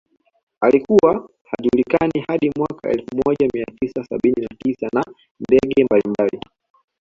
Alikuwa 0.61 1.29
hajulikani 1.43 2.23
hadi 2.27 2.51
mwaka 2.57 2.89
elfu 2.89 3.09
moja 3.25 3.47
mia 3.53 3.65
tisa 3.79 4.03
sabini 4.05 4.35
na 4.41 4.47
tisa 4.57 4.89
na 4.93 5.03
ndege 5.39 5.83
mbalimbali 5.83 6.39